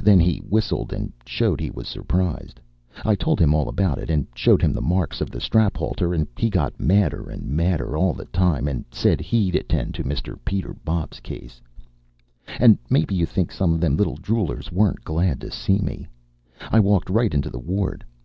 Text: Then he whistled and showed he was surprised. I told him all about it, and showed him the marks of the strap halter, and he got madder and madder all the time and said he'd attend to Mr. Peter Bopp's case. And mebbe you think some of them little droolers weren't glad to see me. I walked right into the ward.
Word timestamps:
Then 0.00 0.18
he 0.18 0.38
whistled 0.38 0.92
and 0.92 1.12
showed 1.24 1.60
he 1.60 1.70
was 1.70 1.86
surprised. 1.86 2.58
I 3.04 3.14
told 3.14 3.38
him 3.38 3.54
all 3.54 3.68
about 3.68 3.98
it, 3.98 4.10
and 4.10 4.26
showed 4.34 4.62
him 4.62 4.72
the 4.72 4.82
marks 4.82 5.20
of 5.20 5.30
the 5.30 5.40
strap 5.40 5.76
halter, 5.76 6.12
and 6.12 6.26
he 6.36 6.50
got 6.50 6.80
madder 6.80 7.30
and 7.30 7.46
madder 7.46 7.96
all 7.96 8.12
the 8.12 8.24
time 8.24 8.66
and 8.66 8.84
said 8.90 9.20
he'd 9.20 9.54
attend 9.54 9.94
to 9.94 10.02
Mr. 10.02 10.36
Peter 10.44 10.74
Bopp's 10.84 11.20
case. 11.20 11.60
And 12.58 12.78
mebbe 12.90 13.12
you 13.12 13.26
think 13.26 13.52
some 13.52 13.72
of 13.72 13.80
them 13.80 13.96
little 13.96 14.16
droolers 14.16 14.72
weren't 14.72 15.04
glad 15.04 15.40
to 15.42 15.52
see 15.52 15.78
me. 15.78 16.08
I 16.72 16.80
walked 16.80 17.08
right 17.08 17.32
into 17.32 17.48
the 17.48 17.60
ward. 17.60 18.04